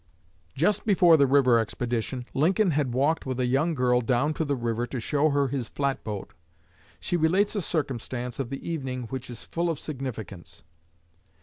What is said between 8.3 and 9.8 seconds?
of the evening which is full of